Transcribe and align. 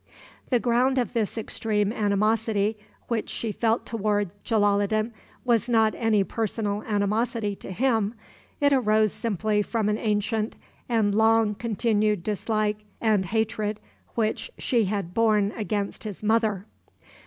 The 0.49 0.59
ground 0.59 0.97
of 0.97 1.13
this 1.13 1.37
extreme 1.37 1.93
animosity 1.93 2.75
which 3.07 3.29
she 3.29 3.51
felt 3.51 3.85
toward 3.85 4.31
Jalaloddin 4.43 5.13
was 5.45 5.69
not 5.69 5.93
any 5.93 6.23
personal 6.23 6.81
animosity 6.87 7.55
to 7.57 7.71
him; 7.71 8.15
it 8.59 8.73
arose 8.73 9.13
simply 9.13 9.61
from 9.61 9.89
an 9.89 9.99
ancient 9.99 10.57
and 10.89 11.13
long 11.13 11.53
continued 11.53 12.23
dislike 12.23 12.79
and 12.99 13.25
hatred 13.25 13.79
which 14.15 14.49
she 14.57 14.85
had 14.85 15.13
borne 15.13 15.51
against 15.51 16.03
his 16.03 16.23
mother! 16.23 16.65